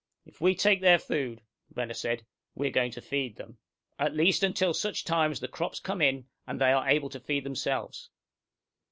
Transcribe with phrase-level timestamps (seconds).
[0.25, 1.43] "If we take their food,"
[1.75, 3.59] Renner said, "we're going to feed them.
[3.99, 7.19] At least until such time as the crops come in, and they are able to
[7.19, 8.09] feed themselves!"